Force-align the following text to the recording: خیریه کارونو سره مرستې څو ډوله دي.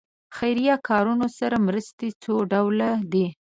خیریه 0.35 0.75
کارونو 0.89 1.27
سره 1.39 1.55
مرستې 1.67 2.07
څو 2.23 2.33
ډوله 2.51 2.89
دي. 3.11 3.25